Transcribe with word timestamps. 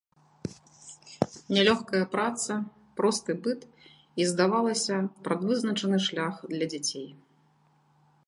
Нялёгкая 1.55 2.01
праца, 2.15 2.53
просты 3.01 3.35
быт 3.47 3.61
і, 3.81 4.21
здавалася, 4.31 4.95
прадвызначаны 5.27 5.97
шлях 6.07 6.35
для 6.55 6.65
дзяцей. 6.73 7.07